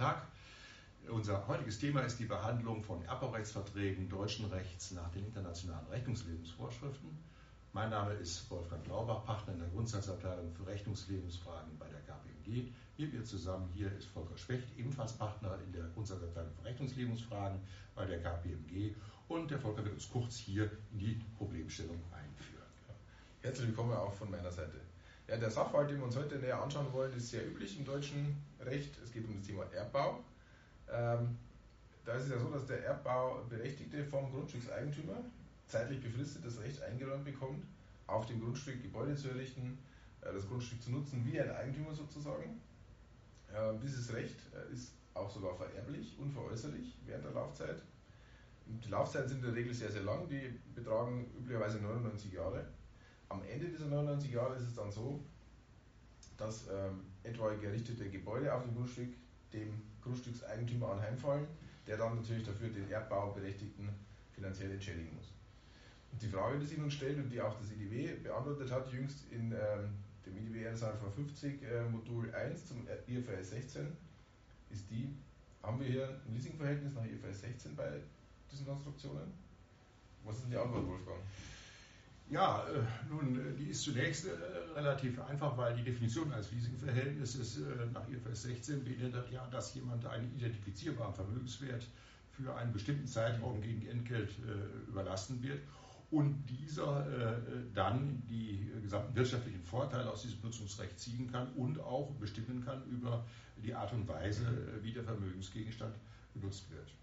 Tag. 0.00 0.22
Unser 1.10 1.46
heutiges 1.46 1.78
Thema 1.78 2.00
ist 2.00 2.18
die 2.18 2.24
Behandlung 2.24 2.82
von 2.82 3.04
Erbaurechtsverträgen 3.04 4.08
deutschen 4.08 4.46
Rechts 4.46 4.92
nach 4.92 5.10
den 5.10 5.26
internationalen 5.26 5.86
Rechnungslebensvorschriften. 5.88 7.10
Mein 7.74 7.90
Name 7.90 8.14
ist 8.14 8.50
Wolfgang 8.50 8.82
Glaubach, 8.82 9.26
Partner 9.26 9.52
in 9.52 9.58
der 9.58 9.68
Grundsatzabteilung 9.68 10.50
für 10.52 10.66
Rechnungslebensfragen 10.66 11.78
bei 11.78 11.86
der 11.90 12.00
KPMG. 12.00 12.72
Mit 12.96 13.12
mir 13.12 13.24
zusammen 13.24 13.68
hier 13.74 13.92
ist 13.92 14.06
Volker 14.06 14.38
Specht, 14.38 14.68
ebenfalls 14.78 15.12
Partner 15.12 15.58
in 15.66 15.70
der 15.70 15.84
Grundsatzabteilung 15.88 16.54
für 16.54 16.64
Rechnungslebensfragen 16.64 17.60
bei 17.94 18.06
der 18.06 18.22
KPMG. 18.22 18.94
Und 19.28 19.50
der 19.50 19.58
Volker 19.58 19.84
wird 19.84 19.92
uns 19.92 20.08
kurz 20.08 20.34
hier 20.36 20.70
in 20.92 20.98
die 20.98 21.20
Problemstellung 21.36 22.02
einführen. 22.10 22.64
Herzlich 23.42 23.68
willkommen 23.68 23.92
auch 23.92 24.14
von 24.14 24.30
meiner 24.30 24.50
Seite. 24.50 24.80
Ja, 25.30 25.36
der 25.36 25.48
Sachverhalt, 25.48 25.88
den 25.88 25.98
wir 25.98 26.06
uns 26.06 26.16
heute 26.16 26.40
näher 26.40 26.60
anschauen 26.60 26.92
wollen, 26.92 27.16
ist 27.16 27.30
sehr 27.30 27.46
üblich 27.46 27.78
im 27.78 27.84
deutschen 27.84 28.36
Recht. 28.58 28.98
Es 29.00 29.12
geht 29.12 29.24
um 29.28 29.36
das 29.36 29.46
Thema 29.46 29.62
Erbbau. 29.72 30.24
Ähm, 30.90 31.38
da 32.04 32.14
ist 32.14 32.24
es 32.24 32.30
ja 32.30 32.38
so, 32.40 32.50
dass 32.50 32.66
der 32.66 32.84
Erbbauberechtigte 32.84 34.04
vom 34.04 34.28
Grundstückseigentümer 34.32 35.18
zeitlich 35.68 36.02
befristet 36.02 36.44
das 36.44 36.58
Recht 36.58 36.82
eingeräumt 36.82 37.24
bekommt, 37.24 37.64
auf 38.08 38.26
dem 38.26 38.40
Grundstück 38.40 38.82
Gebäude 38.82 39.14
zu 39.14 39.28
errichten, 39.28 39.78
äh, 40.22 40.32
das 40.32 40.48
Grundstück 40.48 40.82
zu 40.82 40.90
nutzen 40.90 41.24
wie 41.24 41.40
ein 41.40 41.50
Eigentümer 41.52 41.94
sozusagen. 41.94 42.60
Äh, 43.54 43.78
dieses 43.80 44.12
Recht 44.12 44.34
äh, 44.52 44.74
ist 44.74 44.94
auch 45.14 45.30
sogar 45.30 45.54
vererblich, 45.54 46.16
unveräußerlich 46.18 46.96
während 47.06 47.26
der 47.26 47.32
Laufzeit. 47.34 47.80
Die 48.66 48.88
Laufzeiten 48.88 49.28
sind 49.28 49.38
in 49.44 49.44
der 49.44 49.54
Regel 49.54 49.74
sehr, 49.74 49.92
sehr 49.92 50.02
lang, 50.02 50.28
die 50.28 50.58
betragen 50.74 51.30
üblicherweise 51.38 51.78
99 51.78 52.32
Jahre. 52.32 52.66
Am 53.30 53.42
Ende 53.44 53.68
dieser 53.68 53.86
99 53.86 54.32
Jahre 54.32 54.56
ist 54.56 54.64
es 54.64 54.74
dann 54.74 54.90
so, 54.90 55.20
dass 56.36 56.66
ähm, 56.68 57.00
etwaige 57.22 57.68
errichtete 57.68 58.10
Gebäude 58.10 58.52
auf 58.52 58.64
dem 58.64 58.74
Grundstück 58.74 59.14
dem 59.52 59.80
Grundstückseigentümer 60.02 60.92
anheimfallen, 60.92 61.46
der 61.86 61.96
dann 61.96 62.16
natürlich 62.16 62.44
dafür 62.44 62.68
den 62.68 62.88
Erdbauberechtigten 62.90 63.88
finanziell 64.34 64.72
entschädigen 64.72 65.14
muss. 65.16 65.32
Und 66.12 66.20
die 66.22 66.28
Frage, 66.28 66.58
die 66.58 66.66
sich 66.66 66.78
nun 66.78 66.90
stellt 66.90 67.18
und 67.18 67.30
die 67.30 67.40
auch 67.40 67.56
das 67.58 67.70
IDW 67.70 68.14
beantwortet 68.22 68.70
hat, 68.70 68.92
jüngst 68.92 69.30
in 69.30 69.52
ähm, 69.52 69.94
dem 70.26 70.36
IDW 70.36 70.64
NSV 70.64 70.86
50 71.14 71.62
äh, 71.62 71.82
Modul 71.88 72.34
1 72.34 72.66
zum 72.66 72.86
IFRS 73.06 73.50
16, 73.50 73.86
ist 74.70 74.90
die, 74.90 75.14
haben 75.62 75.78
wir 75.80 75.86
hier 75.86 76.08
ein 76.26 76.34
Leasingverhältnis 76.34 76.94
nach 76.94 77.04
IFRS 77.04 77.42
16 77.42 77.76
bei 77.76 78.00
diesen 78.50 78.66
Konstruktionen? 78.66 79.32
Was 80.24 80.36
ist 80.36 80.44
denn 80.44 80.50
die 80.50 80.56
Antwort, 80.56 80.86
Wolfgang? 80.86 81.20
Ja, 82.30 82.64
äh, 82.68 82.82
nun, 83.08 83.40
äh, 83.40 83.56
die 83.56 83.70
ist 83.70 83.82
zunächst 83.82 84.26
äh, 84.26 84.30
relativ 84.76 85.20
einfach, 85.20 85.56
weil 85.56 85.74
die 85.74 85.82
Definition 85.82 86.32
eines 86.32 86.52
Leasingverhältnisses 86.52 87.60
nach 87.92 88.08
IFRS 88.08 88.42
16 88.42 88.84
beinhaltet 88.84 89.32
ja, 89.32 89.44
dass 89.48 89.74
jemand 89.74 90.06
einen 90.06 90.32
identifizierbaren 90.36 91.12
Vermögenswert 91.12 91.88
für 92.30 92.54
einen 92.54 92.72
bestimmten 92.72 93.08
Zeitraum 93.08 93.60
gegen 93.60 93.84
Entgelt 93.88 94.30
überlassen 94.88 95.42
wird 95.42 95.60
und 96.10 96.46
dieser 96.46 97.42
dann 97.74 98.22
die 98.30 98.70
gesamten 98.80 99.14
wirtschaftlichen 99.14 99.62
Vorteile 99.64 100.08
aus 100.10 100.22
diesem 100.22 100.40
Nutzungsrecht 100.40 100.98
ziehen 100.98 101.30
kann 101.30 101.52
und 101.54 101.80
auch 101.80 102.12
bestimmen 102.12 102.64
kann 102.64 102.82
über 102.88 103.26
die 103.56 103.74
Art 103.74 103.92
und 103.92 104.08
Weise, 104.08 104.46
wie 104.80 104.92
der 104.92 105.02
Vermögensgegenstand 105.02 105.94
genutzt 106.32 106.70
wird 106.70 106.94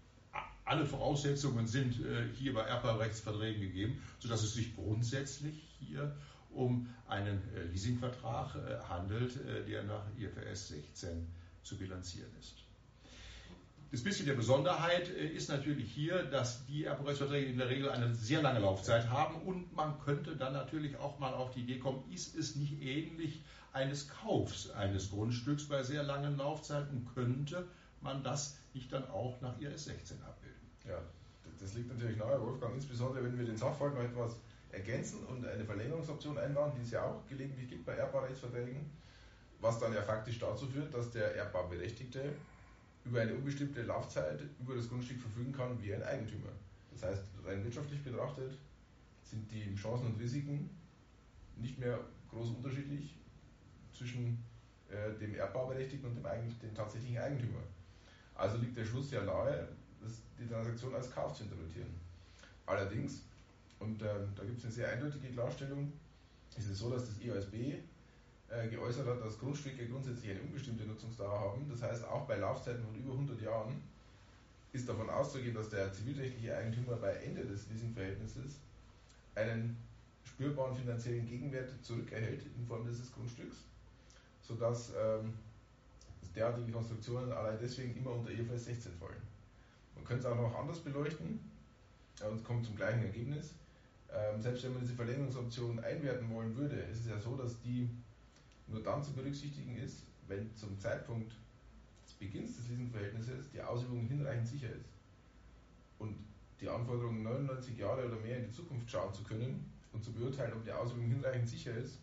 alle 0.68 0.84
Voraussetzungen 0.84 1.66
sind 1.66 2.04
äh, 2.04 2.28
hier 2.34 2.52
bei 2.54 2.62
Erbrechtsverträgen 2.62 3.60
gegeben, 3.62 4.02
sodass 4.18 4.42
es 4.42 4.54
sich 4.54 4.74
grundsätzlich 4.74 5.54
hier 5.80 6.14
um 6.50 6.88
einen 7.08 7.42
äh, 7.54 7.62
Leasingvertrag 7.70 8.54
äh, 8.56 8.78
handelt, 8.88 9.38
der 9.68 9.84
nach 9.84 10.04
IFRS 10.18 10.68
16 10.68 11.26
zu 11.62 11.76
bilanzieren 11.76 12.30
ist. 12.38 12.64
Das 13.90 14.02
bisschen 14.02 14.26
der 14.26 14.34
Besonderheit 14.34 15.08
ist 15.08 15.48
natürlich 15.48 15.90
hier, 15.90 16.22
dass 16.24 16.66
die 16.66 16.84
Erbrechtsverträge 16.84 17.50
in 17.50 17.56
der 17.56 17.70
Regel 17.70 17.88
eine 17.88 18.14
sehr 18.14 18.42
lange 18.42 18.58
Laufzeit 18.58 19.08
haben 19.08 19.40
und 19.40 19.74
man 19.74 19.98
könnte 20.00 20.36
dann 20.36 20.52
natürlich 20.52 20.98
auch 20.98 21.18
mal 21.18 21.32
auf 21.32 21.52
die 21.52 21.60
Idee 21.60 21.78
kommen, 21.78 22.04
ist 22.12 22.36
es 22.36 22.54
nicht 22.54 22.82
ähnlich 22.82 23.42
eines 23.72 24.08
Kaufs 24.08 24.68
eines 24.70 25.08
Grundstücks 25.08 25.64
bei 25.68 25.82
sehr 25.84 26.02
langen 26.02 26.36
Laufzeiten, 26.36 27.08
könnte 27.14 27.66
man 28.00 28.22
das 28.22 28.56
nicht 28.74 28.92
dann 28.92 29.08
auch 29.10 29.40
nach 29.40 29.58
IRS 29.60 29.86
16 29.86 30.22
abbilden. 30.22 30.70
Ja, 30.86 31.00
das 31.60 31.74
liegt 31.74 31.88
natürlich 31.88 32.16
nahe, 32.16 32.40
Wolfgang, 32.40 32.74
insbesondere 32.74 33.24
wenn 33.24 33.38
wir 33.38 33.46
den 33.46 33.56
Sachverhalt 33.56 33.94
noch 33.94 34.02
etwas 34.02 34.36
ergänzen 34.70 35.24
und 35.26 35.46
eine 35.46 35.64
Verlängerungsoption 35.64 36.38
einbauen, 36.38 36.72
die 36.76 36.82
es 36.82 36.90
ja 36.90 37.04
auch 37.04 37.26
gelegentlich 37.26 37.68
gibt 37.68 37.86
bei 37.86 37.94
Erbbarrechtsverträgen, 37.94 38.90
was 39.60 39.78
dann 39.78 39.92
ja 39.94 40.02
faktisch 40.02 40.38
dazu 40.38 40.66
führt, 40.66 40.92
dass 40.92 41.10
der 41.10 41.34
Erbbauberechtigte 41.36 42.32
über 43.04 43.20
eine 43.22 43.34
unbestimmte 43.34 43.82
Laufzeit 43.82 44.40
über 44.60 44.74
das 44.74 44.88
Grundstück 44.88 45.20
verfügen 45.20 45.52
kann 45.52 45.82
wie 45.82 45.94
ein 45.94 46.02
Eigentümer. 46.02 46.50
Das 46.92 47.02
heißt, 47.02 47.22
rein 47.44 47.64
wirtschaftlich 47.64 48.02
betrachtet 48.02 48.52
sind 49.22 49.50
die 49.50 49.74
Chancen 49.74 50.06
und 50.06 50.20
Risiken 50.20 50.70
nicht 51.56 51.78
mehr 51.78 51.98
groß 52.30 52.50
unterschiedlich 52.50 53.16
zwischen 53.92 54.44
äh, 54.90 55.18
dem 55.18 55.34
Erbbauberechtigten 55.34 56.08
und 56.08 56.16
dem, 56.16 56.58
dem 56.60 56.74
tatsächlichen 56.74 57.18
Eigentümer. 57.18 57.60
Also 58.38 58.56
liegt 58.58 58.76
der 58.76 58.84
Schluss 58.84 59.10
ja 59.10 59.22
nahe, 59.24 59.68
die 60.38 60.46
Transaktion 60.46 60.94
als 60.94 61.10
Kauf 61.10 61.34
zu 61.34 61.42
interpretieren. 61.42 61.92
Allerdings, 62.66 63.22
und 63.80 64.00
äh, 64.00 64.06
da 64.36 64.44
gibt 64.44 64.58
es 64.58 64.64
eine 64.64 64.72
sehr 64.72 64.88
eindeutige 64.90 65.28
Klarstellung, 65.28 65.92
ist 66.56 66.70
es 66.70 66.78
so, 66.78 66.88
dass 66.88 67.06
das 67.06 67.20
IOSB 67.20 67.54
äh, 68.48 68.68
geäußert 68.68 69.06
hat, 69.08 69.20
dass 69.20 69.38
Grundstücke 69.38 69.88
grundsätzlich 69.88 70.30
eine 70.30 70.40
unbestimmte 70.42 70.84
Nutzungsdauer 70.84 71.52
haben. 71.52 71.68
Das 71.68 71.82
heißt, 71.82 72.06
auch 72.06 72.26
bei 72.26 72.36
Laufzeiten 72.36 72.84
von 72.84 72.94
über 72.94 73.12
100 73.12 73.42
Jahren 73.42 73.82
ist 74.72 74.88
davon 74.88 75.10
auszugehen, 75.10 75.54
dass 75.54 75.70
der 75.70 75.92
zivilrechtliche 75.92 76.56
Eigentümer 76.56 76.96
bei 76.96 77.14
Ende 77.14 77.44
des 77.44 77.68
Leasingverhältnisses 77.68 78.60
einen 79.34 79.76
spürbaren 80.24 80.76
finanziellen 80.76 81.26
Gegenwert 81.26 81.70
zurückerhält 81.82 82.42
in 82.56 82.66
Form 82.66 82.86
dieses 82.86 83.12
Grundstücks, 83.12 83.56
sodass 84.42 84.92
ähm, 84.96 85.34
derartige 86.38 86.70
Konstruktionen 86.70 87.32
allein 87.32 87.58
deswegen 87.60 87.96
immer 87.96 88.12
unter 88.12 88.30
IFRS 88.30 88.66
16 88.66 88.92
fallen. 88.92 89.22
Man 89.94 90.04
könnte 90.04 90.26
es 90.26 90.32
auch 90.32 90.36
noch 90.36 90.54
anders 90.54 90.78
beleuchten 90.78 91.40
und 92.28 92.44
kommt 92.44 92.64
zum 92.64 92.76
gleichen 92.76 93.02
Ergebnis. 93.02 93.54
Ähm, 94.10 94.40
selbst 94.40 94.64
wenn 94.64 94.72
man 94.72 94.82
diese 94.82 94.94
Verlängerungsoption 94.94 95.80
einwerten 95.80 96.30
wollen 96.30 96.56
würde, 96.56 96.76
ist 96.76 97.00
es 97.00 97.06
ja 97.08 97.18
so, 97.18 97.36
dass 97.36 97.60
die 97.60 97.90
nur 98.68 98.82
dann 98.82 99.02
zu 99.02 99.12
berücksichtigen 99.12 99.76
ist, 99.76 100.04
wenn 100.28 100.54
zum 100.54 100.78
Zeitpunkt 100.78 101.32
des 102.06 102.14
Beginns 102.14 102.56
des 102.56 102.68
Leasingverhältnisses 102.68 103.50
die 103.52 103.60
Ausübung 103.60 104.06
hinreichend 104.06 104.48
sicher 104.48 104.68
ist. 104.68 104.88
Und 105.98 106.14
die 106.60 106.68
Anforderung, 106.68 107.22
99 107.22 107.76
Jahre 107.76 108.06
oder 108.06 108.16
mehr 108.16 108.38
in 108.38 108.44
die 108.44 108.52
Zukunft 108.52 108.90
schauen 108.90 109.12
zu 109.12 109.22
können 109.24 109.70
und 109.92 110.04
zu 110.04 110.12
beurteilen, 110.12 110.52
ob 110.54 110.64
die 110.64 110.72
Ausübung 110.72 111.06
hinreichend 111.06 111.48
sicher 111.48 111.74
ist, 111.76 111.98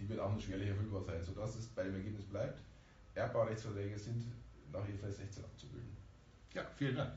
die 0.00 0.08
wird 0.08 0.20
auch 0.20 0.32
nur 0.32 0.40
schwerlich 0.40 0.68
erfüllbar 0.68 1.02
sein, 1.02 1.22
sodass 1.22 1.56
es 1.56 1.66
bei 1.66 1.84
dem 1.84 1.94
Ergebnis 1.94 2.24
bleibt. 2.24 2.60
Erbbaurechtsverträge 3.14 3.98
sind 3.98 4.24
nach 4.72 4.88
IFRS 4.88 5.18
16 5.18 5.44
abzubilden. 5.44 5.96
Ja, 6.54 6.64
vielen 6.76 6.96
Dank. 6.96 7.12